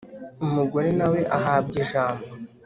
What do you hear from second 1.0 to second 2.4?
we ahabwa ijambo